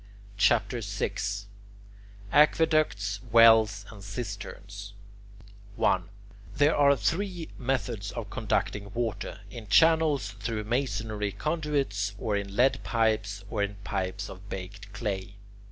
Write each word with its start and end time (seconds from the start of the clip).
CHAPTER 0.39 0.81
VI 0.81 1.11
AQUEDUCTS, 2.33 3.19
WELLS, 3.31 3.85
AND 3.91 4.03
CISTERNS 4.03 4.93
1. 5.75 6.09
There 6.55 6.75
are 6.75 6.95
three 6.95 7.49
methods 7.59 8.11
of 8.13 8.31
conducting 8.31 8.91
water, 8.95 9.41
in 9.51 9.67
channels 9.67 10.31
through 10.39 10.63
masonry 10.63 11.31
conduits, 11.31 12.15
or 12.17 12.35
in 12.35 12.55
lead 12.55 12.81
pipes, 12.83 13.43
or 13.51 13.61
in 13.61 13.75
pipes 13.83 14.27
of 14.27 14.49
baked 14.49 14.91
clay. 14.91 15.35